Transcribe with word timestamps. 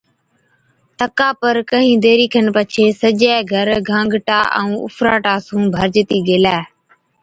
تڪا 0.99 1.29
پر 1.39 1.55
ڪهِين 1.69 1.95
ديرِي 2.03 2.27
کن 2.33 2.45
پڇي 2.55 2.85
سجَي 3.01 3.33
گھر 3.51 3.67
گانگٽان 3.89 4.45
ائُون 4.57 4.73
اُڦراٽان 4.85 5.37
سُون 5.45 5.63
ڀرجتِي 5.75 6.17
گيلَي۔ 6.27 6.57